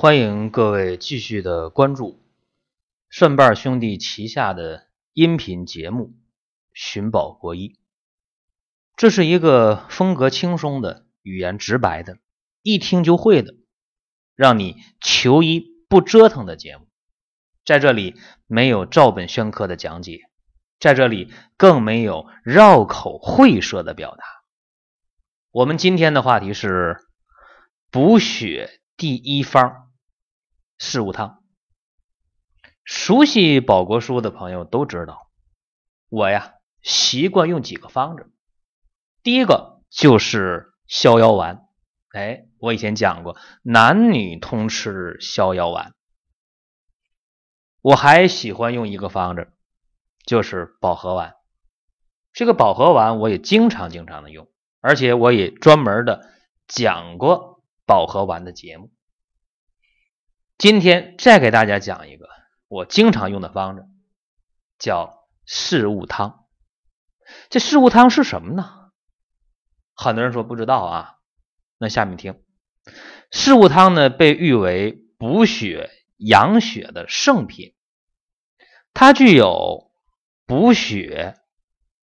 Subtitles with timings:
[0.00, 2.22] 欢迎各位继续的关注
[3.08, 6.04] 顺瓣兄弟旗下的音频节目
[6.72, 7.70] 《寻宝国医》。
[8.94, 12.18] 这是一个风格轻松的、语言直白的、
[12.62, 13.56] 一听就会的，
[14.36, 16.86] 让你求医不折腾的节目。
[17.64, 18.14] 在这里
[18.46, 20.20] 没有照本宣科的讲解，
[20.78, 24.22] 在这里更没有绕口晦涩的表达。
[25.50, 26.98] 我们今天的话题是
[27.90, 29.86] 补血第一方。
[30.78, 31.42] 四物汤，
[32.84, 35.30] 熟悉保国书的朋友都知道，
[36.08, 38.30] 我呀习惯用几个方子。
[39.22, 41.66] 第一个就是逍遥丸，
[42.12, 45.94] 哎，我以前讲过，男女通吃逍遥丸。
[47.80, 49.52] 我还喜欢用一个方子，
[50.24, 51.34] 就是保和丸。
[52.32, 54.48] 这个保和丸我也经常经常的用，
[54.80, 56.30] 而且我也专门的
[56.68, 58.92] 讲过保和丸的节目。
[60.58, 62.28] 今天再给大家讲一个
[62.66, 63.86] 我经常用的方子，
[64.76, 66.46] 叫四物汤。
[67.48, 68.90] 这四物汤是什么呢？
[69.94, 71.14] 很多人说不知道啊。
[71.78, 72.42] 那下面听，
[73.30, 77.76] 四物汤呢被誉为补血养血的圣品，
[78.92, 79.92] 它具有
[80.44, 81.36] 补血、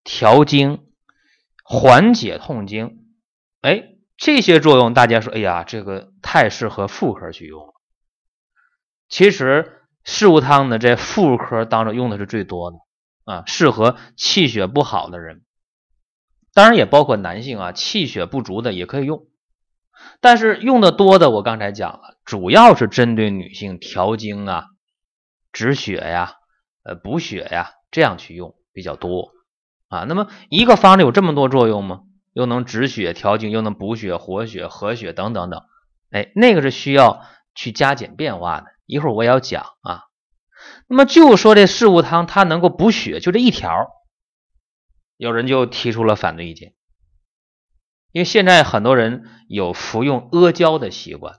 [0.02, 0.90] 调经、
[1.62, 3.14] 缓解痛经，
[3.60, 7.74] 哎，这些作用，大家说，哎呀，这个太适合妇科去用了。
[9.10, 12.78] 其实四物汤呢，在妇科当中用的是最多的
[13.24, 15.42] 啊，适合气血不好的人，
[16.54, 19.26] 当然也包括男性啊，气血不足的也可以用。
[20.20, 24.64] 但是用的多的，我刚才讲了，主要是针对女性调经啊、
[25.52, 26.36] 止血呀、
[26.84, 29.32] 呃补血呀这样去用比较多
[29.88, 30.04] 啊。
[30.08, 32.00] 那么一个方子有这么多作用吗？
[32.32, 35.64] 又能止血、调经，又能补血、活血、和血等等等，
[36.12, 37.22] 哎，那个是需要
[37.56, 38.66] 去加减变化的。
[38.90, 40.02] 一会儿我也要讲啊，
[40.88, 43.86] 那么就说这四物汤它能够补血，就这一条，
[45.16, 46.74] 有人就提出了反对意见，
[48.10, 51.38] 因为现在很多人有服用阿胶的习惯，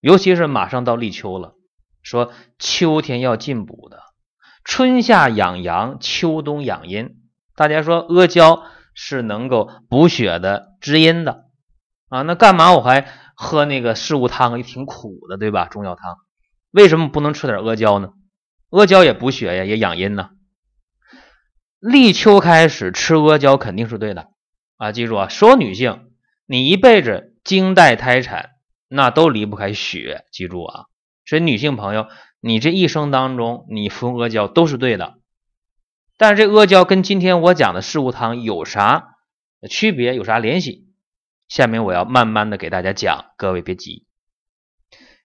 [0.00, 1.54] 尤其是马上到立秋了，
[2.02, 4.02] 说秋天要进补的，
[4.64, 7.20] 春夏养阳，秋冬养阴，
[7.54, 11.44] 大家说阿胶是能够补血的、滋阴的
[12.08, 13.06] 啊，那干嘛我还
[13.36, 14.58] 喝那个四物汤？
[14.58, 15.66] 也挺苦的，对吧？
[15.66, 16.18] 中药汤。
[16.70, 18.12] 为什么不能吃点阿胶呢？
[18.70, 20.30] 阿胶也补血呀，也养阴呢。
[21.80, 24.28] 立秋开始吃阿胶肯定是对的
[24.76, 24.92] 啊！
[24.92, 26.10] 记住啊，所有女性，
[26.46, 28.50] 你一辈子经带胎产，
[28.86, 30.26] 那都离不开血。
[30.30, 30.84] 记住啊，
[31.24, 32.06] 所以女性朋友，
[32.40, 35.14] 你这一生当中，你服用阿胶都是对的。
[36.16, 39.16] 但是这阿胶跟今天我讲的四物汤有啥
[39.68, 40.14] 区别？
[40.14, 40.86] 有啥联系？
[41.48, 44.06] 下面我要慢慢的给大家讲，各位别急。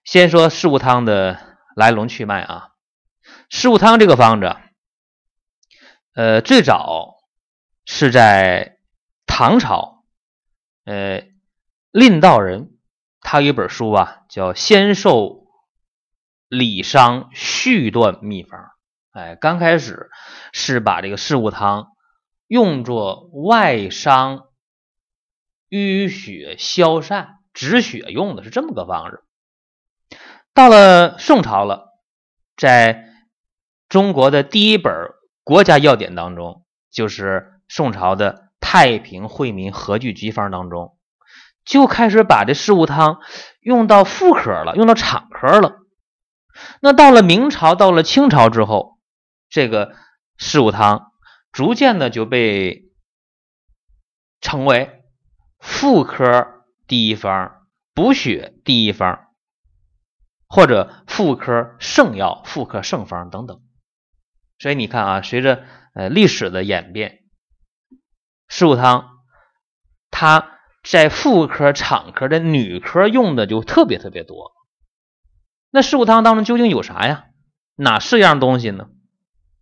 [0.06, 2.68] 先说四物汤的来龙去脉啊，
[3.50, 4.54] 四物汤这个方子，
[6.14, 7.16] 呃，最早
[7.84, 8.78] 是在
[9.26, 10.04] 唐朝，
[10.84, 11.24] 呃，
[11.90, 12.78] 蔺道人
[13.20, 15.48] 他有一本书啊，叫《仙寿
[16.48, 18.60] 理伤续断秘方》，
[19.10, 20.08] 哎，刚开始
[20.52, 21.88] 是把这个四物汤
[22.46, 24.44] 用作外伤、
[25.68, 29.24] 淤血消散、止血用的，是这么个方子。
[30.56, 31.90] 到了宋朝了，
[32.56, 33.04] 在
[33.90, 34.90] 中国的第一本
[35.44, 40.96] 国家药典当中，就是宋朝的《太平惠民和聚集方》当中，
[41.66, 43.20] 就开始把这四物汤
[43.60, 45.76] 用到妇科了，用到产科了。
[46.80, 48.98] 那到了明朝，到了清朝之后，
[49.50, 49.94] 这个
[50.38, 51.12] 四物汤
[51.52, 52.84] 逐渐的就被
[54.40, 55.04] 称为
[55.58, 59.25] 妇科第一方、补血第一方。
[60.48, 63.60] 或者妇科圣药、妇科圣方等等，
[64.58, 65.64] 所以你看啊，随着
[65.94, 67.24] 呃历史的演变，
[68.48, 69.18] 四物汤
[70.10, 74.52] 它在妇科、产科的女科用的就特别特别多。
[75.70, 77.26] 那四物汤当中究竟有啥呀？
[77.74, 78.88] 哪四样东西呢？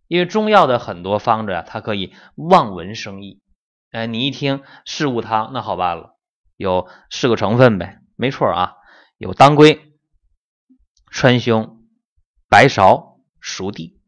[0.07, 3.41] 因为中药的很多方子啊，它可以望闻生意。
[3.91, 6.15] 哎，你一听四物汤，那好办了，
[6.57, 8.75] 有四个成分呗，没错啊，
[9.17, 9.84] 有当归。
[11.15, 11.77] 川芎、
[12.49, 14.01] 白芍、熟地，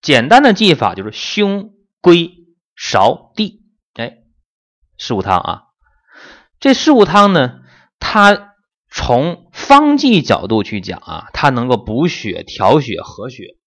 [0.00, 3.62] 简单的记法就是芎、归、芍、地。
[3.92, 4.20] 哎，
[4.96, 5.62] 四物汤啊，
[6.58, 7.60] 这四物汤呢，
[7.98, 8.54] 它
[8.90, 13.58] 从方剂角度去讲啊，它能够补血、调血、和血，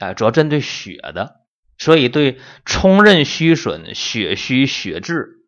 [0.00, 1.36] 哎，主要针对血的，
[1.78, 5.46] 所以对冲任虚损、血虚血滞，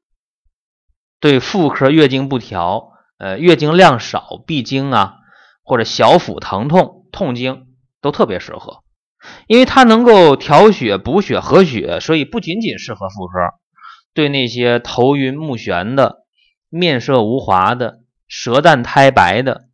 [1.18, 5.16] 对妇科月经不调、呃月经量少、闭经啊。
[5.68, 7.66] 或者小腹疼痛、痛经
[8.00, 8.82] 都特别适合，
[9.46, 13.38] 因为它能够调血、补血、和血，所以不仅仅适合妇科，
[14.14, 16.24] 对那些头晕目眩的、
[16.70, 19.68] 面色无华的、舌淡苔白的、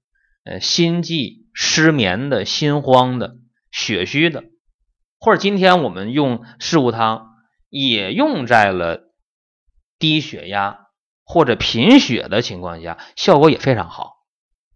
[0.44, 3.36] 呃心悸失眠的、心慌的、
[3.70, 4.42] 血虚的，
[5.20, 7.28] 或者今天我们用四物汤
[7.70, 9.12] 也用在了
[9.98, 10.80] 低血压。
[11.26, 14.12] 或者贫血的情况下，效果也非常好，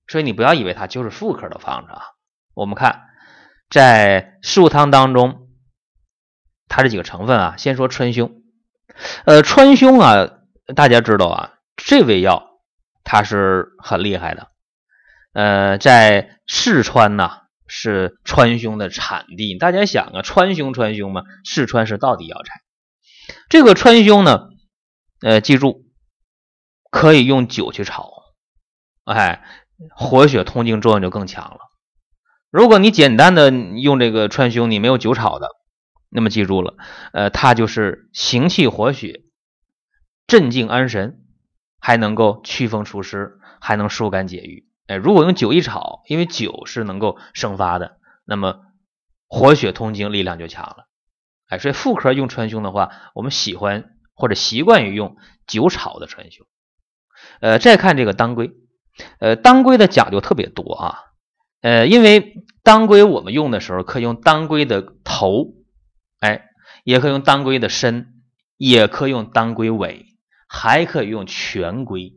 [0.09, 2.03] 所以你不要以为它就是妇科的方子啊。
[2.55, 3.07] 我们看
[3.71, 5.49] 在四物汤当中，
[6.67, 8.43] 它这几个成分啊，先说川芎，
[9.25, 10.41] 呃，川芎啊，
[10.75, 12.59] 大家知道啊，这味药
[13.05, 14.49] 它是很厉害的，
[15.33, 17.31] 呃，在四川呢
[17.67, 19.57] 是川芎的产地。
[19.59, 22.63] 大家想啊，川芎川芎嘛，四川是道地药材。
[23.49, 24.49] 这个川芎呢，
[25.21, 25.87] 呃，记住。
[26.91, 28.11] 可以用酒去炒，
[29.05, 29.45] 哎，
[29.95, 31.61] 活血通经作用就更强了。
[32.51, 35.49] 如果你简单的用这个川芎，你没有酒炒的，
[36.09, 36.75] 那么记住了，
[37.13, 39.23] 呃，它就是行气活血、
[40.27, 41.21] 镇静安神，
[41.79, 44.67] 还能够祛风除湿，还能疏肝解郁。
[44.87, 48.63] 哎，如果用酒一炒，因为酒是能够生发的，那么
[49.27, 50.89] 活血通经力量就强了。
[51.49, 56.47] 哎，所以妇科用川芎的话，我们喜欢或者习惯于用酒炒的川芎。
[57.41, 58.53] 呃，再看这个当归，
[59.19, 60.99] 呃，当归的讲究特别多啊，
[61.61, 65.55] 呃，因为当归我们用的时候可以用当归的头，
[66.21, 66.47] 哎，
[66.85, 68.23] 也可以用当归的身，
[68.57, 70.07] 也可以用当归尾，
[70.49, 72.15] 还可以用全归，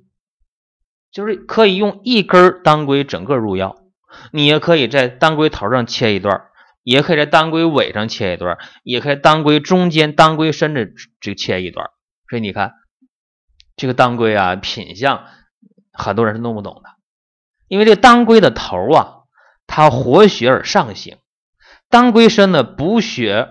[1.12, 3.76] 就是可以用一根当归整个入药，
[4.32, 6.46] 你也可以在当归头上切一段，
[6.84, 10.90] 也可以在当归尾上切一段，也可以当归中间、当归身的
[11.20, 11.90] 这切一段，
[12.30, 12.74] 所以你看。
[13.78, 15.26] 这个当归啊，品相
[15.94, 16.90] 很多人是弄不懂的，
[17.68, 19.24] 因为这当归的头啊，
[19.68, 21.18] 它活血而上行；
[21.90, 23.50] 当归身呢，补血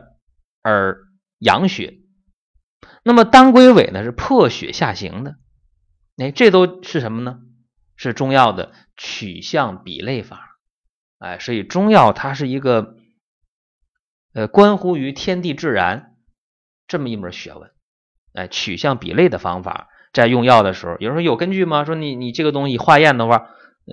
[0.63, 0.99] 而
[1.39, 1.99] 养血。
[3.03, 5.37] 那么当归尾呢，是破血下行的。
[6.19, 7.41] 哎，这都是什么呢？
[7.97, 10.59] 是中药的取象比类法。
[11.19, 12.97] 哎，所以中药它是一个
[14.33, 16.17] 呃，关乎于天地自然
[16.87, 17.71] 这么一门学问。
[18.33, 19.89] 哎，取象比类的方法。
[20.13, 21.85] 在用药的时候，有人说有根据吗？
[21.85, 23.49] 说你你这个东西化验的话，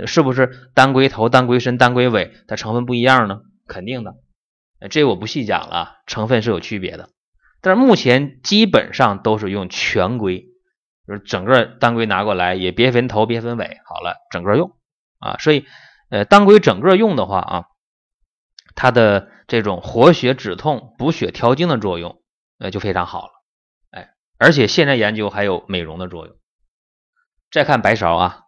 [0.05, 3.41] 是不是当归头、当归身、当归尾，它成分不一样呢？
[3.67, 4.15] 肯定的，
[4.89, 7.09] 这我不细讲了，成分是有区别的。
[7.61, 10.45] 但是目前基本上都是用全归，
[11.07, 14.71] 就是整个当归拿过来，也别分头别分尾，好了，整个用
[15.19, 15.37] 啊。
[15.39, 15.65] 所以，
[16.09, 17.65] 呃，当归整个用的话啊，
[18.75, 22.21] 它的这种活血止痛、补血调经的作用，
[22.59, 23.31] 呃，就非常好了。
[24.37, 26.35] 而且现在研究还有美容的作用。
[27.51, 28.41] 再看白芍啊，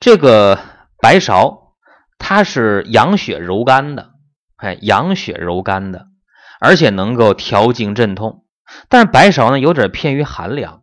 [0.00, 0.58] 这个
[1.00, 1.72] 白芍
[2.18, 4.10] 它是养血柔肝的，
[4.56, 6.08] 哎，养血柔肝的，
[6.60, 8.44] 而且能够调经镇痛。
[8.88, 10.82] 但是白芍呢有点偏于寒凉，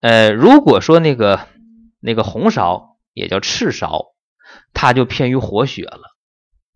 [0.00, 1.46] 呃，如果说那个
[2.00, 4.12] 那个红芍也叫赤芍，
[4.72, 6.16] 它就偏于活血了。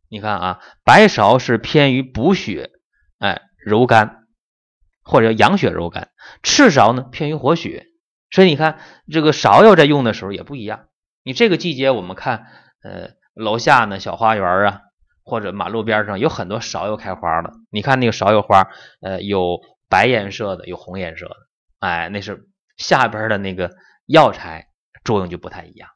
[0.09, 2.71] 你看啊，白芍是偏于补血，
[3.19, 4.24] 哎，柔肝。
[5.05, 6.11] 或者叫养血柔肝，
[6.43, 7.87] 赤芍呢偏于活血，
[8.31, 8.79] 所以你看
[9.13, 10.87] 这个芍药在用的时候也不一样。
[11.23, 12.47] 你这个季节我们看，
[12.83, 14.81] 呃，楼下呢小花园啊，
[15.23, 17.53] 或者马路边上有很多芍药开花了。
[17.71, 18.69] 你看那个芍药花，
[19.01, 21.37] 呃，有白颜色的，有红颜色的，
[21.81, 23.71] 哎，那是下边的那个
[24.07, 24.69] 药材
[25.05, 25.91] 作用就不太一样。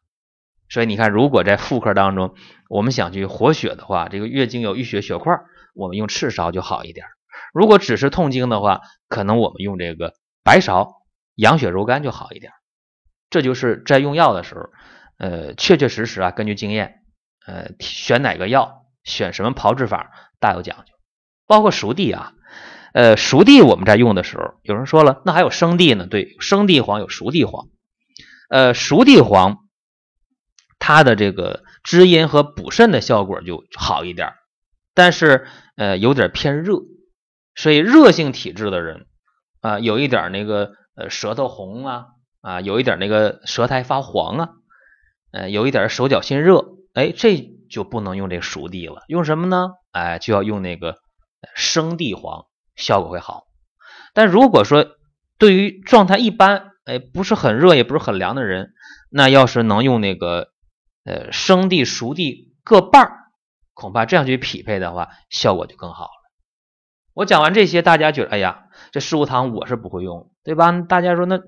[0.70, 2.34] 所以你看，如果在妇科当中，
[2.68, 5.34] 我们想去活血的话，这个月经有淤血血块，
[5.74, 7.06] 我们用赤芍就好一点。
[7.54, 10.88] 如果只是痛经的话，可能我们用这个白芍
[11.34, 12.52] 养血柔肝就好一点。
[13.30, 14.70] 这就是在用药的时候，
[15.18, 17.02] 呃，确确实实啊，根据经验，
[17.46, 20.10] 呃，选哪个药，选什么炮制法，
[20.40, 20.94] 大有讲究。
[21.46, 22.32] 包括熟地啊，
[22.92, 26.06] 呃，熟地我们在用的时候，有人说了，那还有生地呢？
[26.06, 27.68] 对，生地黄有熟地黄，
[28.48, 29.58] 呃，熟地黄
[30.78, 34.32] 它的这个滋阴和补肾的效果就好一点，
[34.94, 35.46] 但是
[35.76, 36.78] 呃，有点偏热。
[37.58, 39.06] 所以热性体质的人
[39.60, 42.06] 啊，有一点那个呃舌头红啊
[42.40, 44.48] 啊，有一点那个舌苔发黄啊，
[45.32, 49.72] 呃，有一点手脚心热，哎，这就不能用这熟地了，用什么呢？
[49.90, 50.98] 哎，就要用那个
[51.56, 52.46] 生地黄，
[52.76, 53.48] 效果会好。
[54.14, 54.86] 但如果说
[55.36, 58.72] 对于状态一般，哎，不是很热也不是很凉的人，
[59.10, 60.52] 那要是能用那个
[61.04, 63.18] 呃生地熟地各半儿，
[63.74, 66.17] 恐怕这样去匹配的话，效果就更好了。
[67.18, 70.70] 我讲完这些，大家觉得，哎呀，这四物汤我是不会用，对吧？
[70.82, 71.40] 大家说，那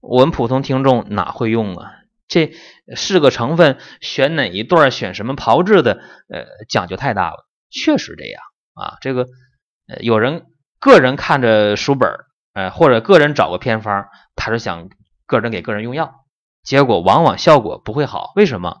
[0.00, 1.90] 我们普通听众哪会用啊？
[2.28, 2.52] 这
[2.94, 5.94] 四个成分选哪一段，选什么炮制的，
[6.28, 7.48] 呃，讲究太大了。
[7.70, 8.40] 确实这样
[8.74, 9.26] 啊，这个
[9.88, 10.44] 呃，有人
[10.78, 12.08] 个人看着书本，
[12.52, 14.06] 呃，或者个人找个偏方，
[14.36, 14.88] 他是想
[15.26, 16.24] 个人给个人用药，
[16.62, 18.32] 结果往往效果不会好。
[18.36, 18.76] 为什么？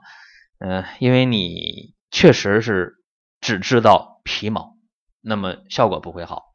[0.60, 2.94] 嗯，因为你确实是
[3.40, 4.75] 只知道皮毛，
[5.28, 6.54] 那么效果不会好。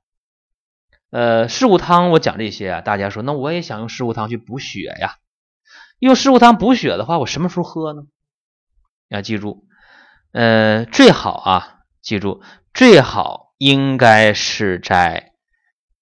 [1.09, 5.17] 呃，四物汤我讲这些啊，大家说那我也想用四物汤去补血呀。
[5.99, 8.03] 用四物汤补血的话，我什么时候喝呢？
[9.09, 9.65] 要记住，
[10.31, 12.41] 呃，最好啊，记住
[12.73, 15.33] 最好应该是在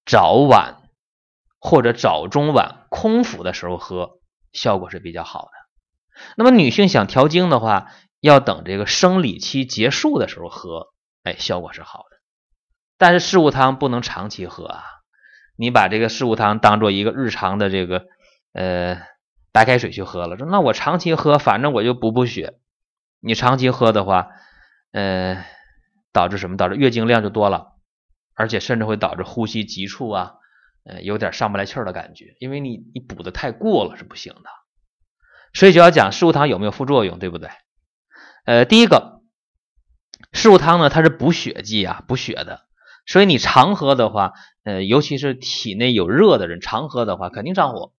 [0.06, 0.84] 早晚
[1.60, 4.20] 或者早中晚空腹的时候喝，
[4.54, 5.52] 效果是比较好的。
[6.38, 10.90] 那么女性想调经的话，要等这个生理期结束的时候喝，
[11.24, 12.19] 哎，效果是好的。
[13.00, 14.84] 但是四物汤不能长期喝啊。
[15.56, 18.06] 你把这个四物汤当做一个日常的这个
[18.53, 19.01] 呃
[19.51, 22.60] 白开水去喝了，说那我长期喝，反正我就补补血。
[23.20, 24.29] 你长期喝的话，
[24.94, 25.44] 呃，
[26.13, 26.56] 导致什么？
[26.56, 27.74] 导致月经量就多了，
[28.36, 30.34] 而且甚至会导致呼吸急促啊，
[30.86, 34.50] 呃，有点上不来气儿的感觉，因为你你补的太过了是不行的。
[35.53, 37.50] 所以就要讲四物汤有没有副作用，对不对？
[38.46, 39.22] 呃，第一个，
[40.32, 42.69] 四物汤呢，它是补血剂啊，补血的。
[43.10, 47.92] 所以你常喝的话，呃，尤其是体内有热的人，常喝的话肯定上火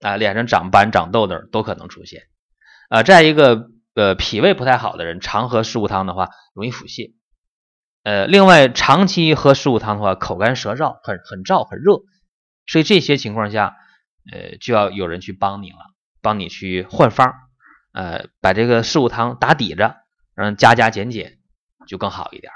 [0.00, 2.22] 啊，脸上长斑、长痘痘都可能出现
[2.88, 3.02] 啊。
[3.02, 7.12] 再一个，呃，脾胃不太好的人，常喝四物汤的话，容易腹泻。
[8.04, 12.00] 呃，另外，长期喝四物汤的话，口干舌燥，很很燥，很热。
[12.66, 13.76] 所以这些情况下，
[14.32, 15.76] 呃，就要有人去帮你了，
[16.22, 17.34] 帮你去换方，
[17.92, 19.96] 呃，把这个四物汤打底着，
[20.34, 21.36] 让加加减减，
[21.86, 22.50] 就更好一点。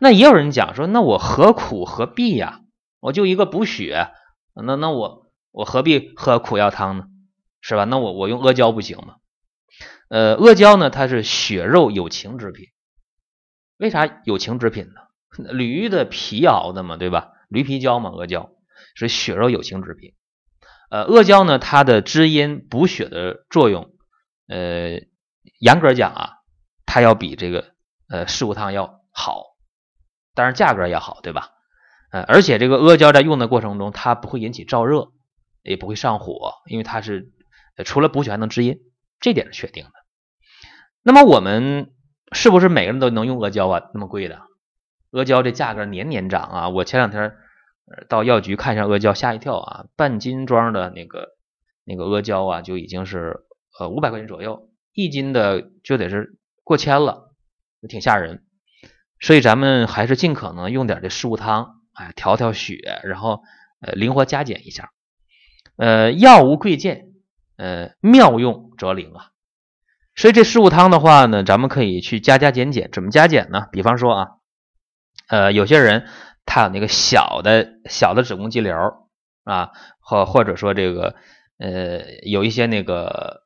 [0.00, 2.60] 那也有人讲说，那我何苦何必呀？
[3.00, 4.10] 我就一个补血，
[4.54, 7.04] 那那我我何必喝苦药汤呢？
[7.60, 7.84] 是吧？
[7.84, 9.16] 那我我用阿胶不行吗？
[10.08, 12.66] 呃，阿胶呢，它是血肉有情之品。
[13.78, 15.00] 为啥有情之品呢？
[15.52, 17.32] 驴的皮熬的嘛，对吧？
[17.48, 18.50] 驴皮胶嘛，阿胶
[18.94, 20.12] 是血肉有情之品。
[20.90, 23.90] 呃，阿胶呢，它的滋阴补血的作用，
[24.46, 25.00] 呃，
[25.58, 26.30] 严格讲啊，
[26.84, 27.72] 它要比这个
[28.08, 29.51] 呃四物汤要好。
[30.34, 31.50] 当然价格也好，对吧？
[32.10, 35.12] 呃，而且这个阿胶在用的过程中，它不会引起燥热，
[35.62, 37.32] 也不会上火，因为它是
[37.84, 38.80] 除了补血还能滋阴，
[39.18, 39.90] 这点是确定的。
[41.02, 41.92] 那么我们
[42.32, 43.90] 是不是每个人都能用阿胶啊？
[43.94, 44.42] 那么贵的
[45.10, 46.68] 阿胶，这价格年年涨啊！
[46.68, 47.34] 我前两天
[48.08, 49.86] 到药局看一下阿胶，吓一跳啊！
[49.96, 51.30] 半斤装的那个
[51.84, 53.44] 那个阿胶啊，就已经是
[53.78, 57.34] 呃五百块钱左右，一斤的就得是过千了，
[57.88, 58.44] 挺吓人。
[59.22, 63.44] 所以咱们还是尽可能用点这四物汤，哎，调调血，然后
[63.80, 64.90] 呃灵活加减一下。
[65.76, 67.12] 呃，药无贵贱，
[67.56, 69.30] 呃，妙用则灵啊。
[70.16, 72.90] 所以这四物汤的话呢，咱们可以去加加减减。
[72.92, 73.68] 怎么加减呢？
[73.70, 74.28] 比方说啊，
[75.28, 76.08] 呃，有些人
[76.44, 78.76] 他有那个小的小的子宫肌瘤
[79.44, 81.14] 啊，或或者说这个
[81.58, 83.44] 呃有一些那个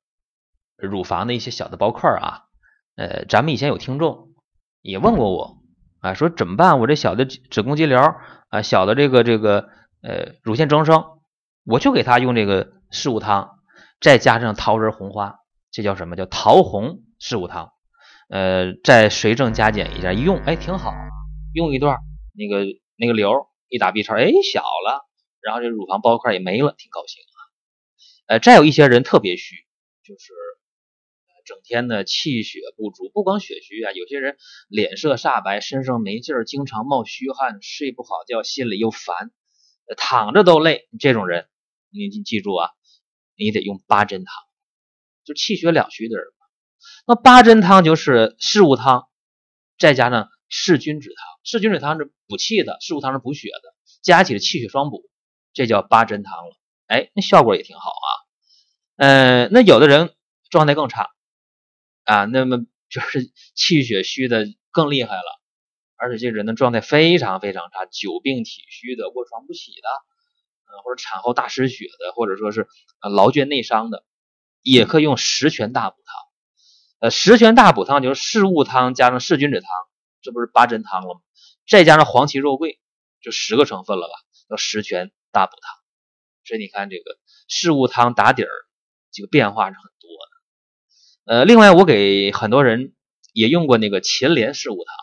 [0.78, 2.44] 乳房的一些小的包块啊，
[2.96, 4.30] 呃，咱们以前有听众
[4.80, 5.58] 也问过我。
[6.06, 6.78] 啊，说怎么办？
[6.78, 7.98] 我这小的子宫肌瘤
[8.48, 9.68] 啊，小的这个这个
[10.02, 11.04] 呃乳腺增生，
[11.64, 13.58] 我就给他用这个四物汤，
[14.00, 15.40] 再加上桃仁红花，
[15.72, 17.72] 这叫什么叫桃红四物汤？
[18.28, 20.94] 呃，再随症加减一下，一用哎挺好，
[21.52, 21.98] 用一段
[22.32, 22.64] 那个
[22.96, 25.04] 那个瘤一打 B 超，哎小了，
[25.40, 27.38] 然后这乳房包块也没了，挺高兴啊。
[28.28, 29.56] 呃，再有一些人特别虚，
[30.04, 30.32] 就是。
[31.66, 34.36] 天的气血不足，不光血虚啊，有些人
[34.68, 39.32] 脸色煞白，身上没劲儿，经常冒虚汗，睡不好觉，心里又烦，
[39.96, 40.88] 躺着都累。
[41.00, 41.48] 这种人，
[41.90, 42.70] 你你记住啊，
[43.36, 44.32] 你得用八珍汤，
[45.24, 46.26] 就气血两虚的人。
[47.06, 49.08] 那八珍汤就是四物汤，
[49.78, 51.26] 再加上四君子汤。
[51.44, 55.08] 四君子汤是补气的，四物汤是补血的，加起来气血双补，
[55.52, 56.56] 这叫八珍汤了。
[56.86, 58.08] 哎，那效果也挺好啊。
[58.98, 60.14] 嗯，那有的人
[60.48, 61.10] 状态更差。
[62.06, 62.58] 啊，那么
[62.88, 65.40] 就是气血虚的更厉害了，
[65.96, 69.88] 而且这人的状态非常非常差，久病体虚的，卧床不起的，
[70.70, 72.68] 呃，或者产后大失血的，或者说是
[73.00, 74.04] 劳倦内伤的，
[74.62, 76.14] 也可以用十全大补汤。
[77.00, 79.68] 呃，十全大补汤就是四物汤加上四君子汤，
[80.22, 81.20] 这不是八珍汤了吗？
[81.68, 82.78] 再加上黄芪肉桂，
[83.20, 84.14] 就十个成分了吧？
[84.48, 85.74] 叫十全大补汤。
[86.44, 88.50] 所以你看这个四物汤打底儿，
[89.10, 89.95] 这个变化是很。
[91.26, 92.94] 呃，另外我给很多人
[93.32, 94.94] 也用过那个秦莲四物汤，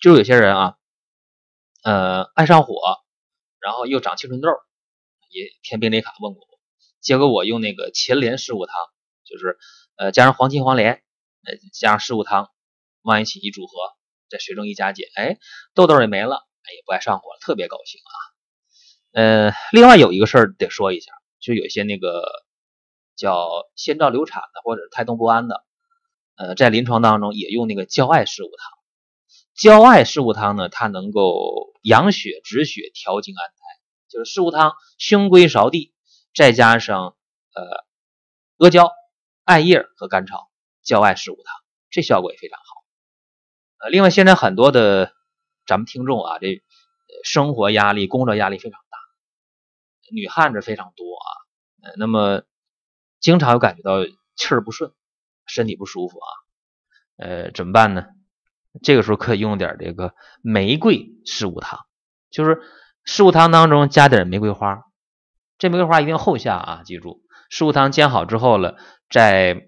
[0.00, 0.76] 就是有些人啊，
[1.82, 2.76] 呃，爱上火，
[3.58, 4.48] 然后又长青春痘，
[5.30, 6.60] 也填病历卡问过我，
[7.00, 8.76] 结果我用那个秦莲四物汤，
[9.24, 9.58] 就是
[9.96, 11.02] 呃，加上黄芩、黄连，
[11.44, 12.52] 呃，加上四物汤，
[13.02, 13.72] 往一起一组合，
[14.30, 15.38] 在水中一加减，哎，
[15.74, 18.14] 痘痘也没了，也不爱上火了，特别高兴啊。
[19.10, 21.10] 呃，另外有一个事儿得说一下，
[21.40, 22.22] 就有些那个
[23.18, 25.64] 叫先兆流产的或者胎动不安的，
[26.36, 28.78] 呃，在临床当中也用那个焦艾四物汤。
[29.54, 33.56] 焦艾四物汤呢，它能够养血止血、调经安胎，
[34.08, 35.92] 就是四物汤胸归芍地，
[36.32, 37.16] 再加上
[37.54, 37.84] 呃
[38.58, 38.92] 阿胶、
[39.42, 40.48] 艾叶和甘草，
[40.84, 41.52] 焦艾四物汤，
[41.90, 42.64] 这效果也非常好。
[43.80, 45.12] 呃，另外现在很多的
[45.66, 46.62] 咱们听众啊，这
[47.24, 48.98] 生活压力、工作压力非常大，
[50.14, 51.28] 女汉子非常多啊，
[51.82, 52.42] 呃，那么
[53.20, 54.04] 经常有感觉到
[54.36, 54.92] 气儿不顺，
[55.46, 56.28] 身体不舒服啊，
[57.16, 58.06] 呃，怎么办呢？
[58.82, 61.80] 这个时候可以用点这个玫瑰四物汤，
[62.30, 62.60] 就是
[63.04, 64.84] 四物汤当中加点玫瑰花，
[65.58, 68.76] 这玫瑰花一定后下啊，记住，四物汤煎好之后了，
[69.10, 69.66] 在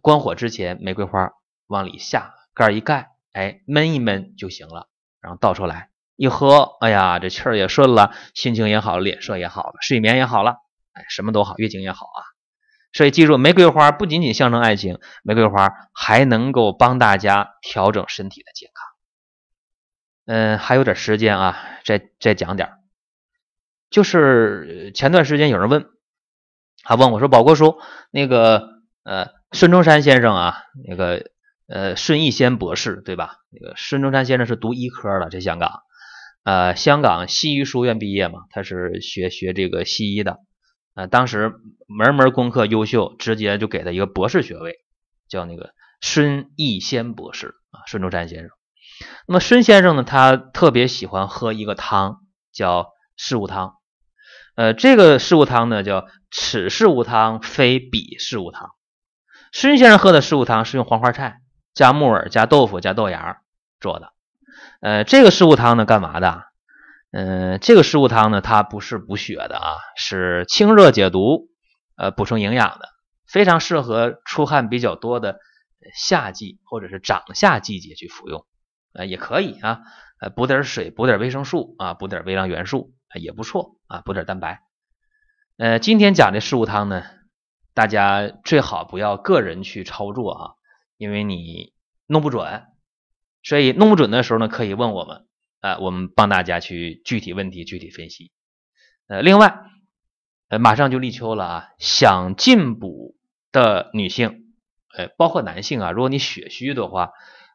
[0.00, 1.32] 关火之前，玫瑰花
[1.66, 4.88] 往里下，盖一盖，哎，焖一焖就行了，
[5.20, 5.90] 然后倒出来。
[6.14, 10.58] 一喝，哎呀，这气儿也顺了，心情也好，脸色也好了，睡眠也好了，
[10.92, 12.35] 哎，什么都好，月经也好啊。
[12.96, 18.86] 所以记住，玫瑰花不仅仅象征爱情，玫瑰花还能够帮大家调整身体的健康。
[20.24, 22.70] 嗯，还有点时间啊，再再讲点
[23.90, 25.90] 就是前段时间有人问，
[26.84, 27.78] 他问我说：“宝国叔，
[28.10, 28.66] 那个
[29.04, 31.28] 呃，孙中山先生啊，那个
[31.68, 33.40] 呃，孙逸仙博士对吧？
[33.50, 35.82] 那个孙中山先生是读医科的，在香港，
[36.44, 40.38] 呃，香港西医书院毕业嘛，他是学学这个西医的。”
[40.96, 41.52] 啊，当时
[41.86, 44.76] 门门功课优秀，直接就给他一个博士学位，
[45.28, 48.48] 叫那个孙逸仙博士啊，孙中山先生。
[49.28, 53.74] 那么孙先生呢，他特别喜欢喝一个汤，叫四物汤。
[54.54, 58.70] 呃，这个四物汤呢，叫此四物汤，非彼四物汤。
[59.52, 61.40] 孙先生喝的四物汤是用黄花菜
[61.74, 63.42] 加木耳加豆腐加豆芽
[63.80, 64.14] 做的。
[64.80, 66.44] 呃，这个四物汤呢，干嘛的？
[67.18, 71.48] 嗯，这个食物汤呢，它不是补血的啊，是清热解毒，
[71.96, 72.90] 呃，补充营养的，
[73.26, 75.40] 非常适合出汗比较多的
[75.94, 78.44] 夏季或者是长夏季节去服用，
[78.92, 79.80] 呃，也可以啊，
[80.20, 84.60] 呃，补点水，补点维生素啊，补点微量元素也不错啊，补点蛋白。
[85.56, 87.02] 呃，今天讲的食物汤呢，
[87.72, 90.50] 大家最好不要个人去操作啊，
[90.98, 91.72] 因为你
[92.06, 92.66] 弄不准，
[93.42, 95.22] 所以弄不准的时候呢，可以问我们。
[95.60, 98.30] 呃，我们帮大家去具体问题具体分析。
[99.08, 99.60] 呃，另外，
[100.48, 103.16] 呃，马上就立秋了啊，想进补
[103.52, 104.52] 的女性，
[104.96, 107.10] 呃，包括男性啊，如果你血虚的话，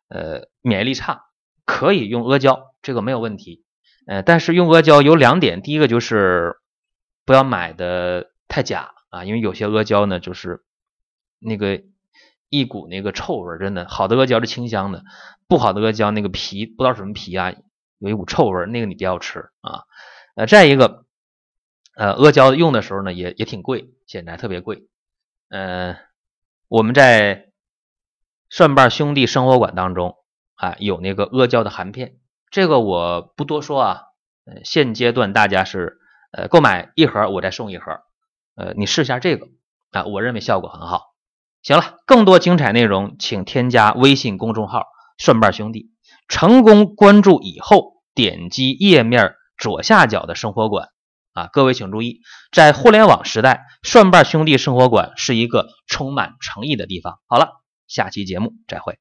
[0.08, 1.24] 呃，免疫力差，
[1.66, 3.64] 可以用阿胶，这个没有问题。
[4.08, 6.56] 呃，但是用阿胶有两点，第一个就是
[7.26, 10.64] 不要买的太假啊，因为有些阿胶呢，就是
[11.40, 11.84] 那个
[12.50, 15.04] 一股那个臭味，真的，好的阿胶是清香的，
[15.48, 17.54] 不好的阿胶那个皮不知道什么皮啊。
[18.02, 19.84] 有一股臭味，那个你不要吃啊。
[20.36, 21.06] 呃，再一个，
[21.96, 24.88] 呃，阿胶用的时候呢，也也挺贵，现在特别贵。
[25.50, 25.96] 嗯，
[26.68, 27.52] 我们在
[28.50, 30.18] 蒜瓣兄弟生活馆当中
[30.56, 32.18] 啊，有那个阿胶的含片，
[32.50, 34.02] 这个我不多说啊。
[34.46, 36.00] 呃，现阶段大家是
[36.32, 38.02] 呃购买一盒，我再送一盒。
[38.56, 39.48] 呃，你试一下这个
[39.92, 41.14] 啊，我认为效果很好。
[41.62, 44.88] 行了，更多精彩内容，请添加微信公众号
[45.20, 45.92] “蒜瓣兄弟”。
[46.28, 50.90] 成功关注以后，点击页面左下角的生活馆
[51.34, 52.22] 啊，各位请注意，
[52.52, 57.20] 在互联网时代，蒜瓣兄弟生活馆是一个充满诚意的地方。
[57.28, 59.00] 好了，下期节目再会。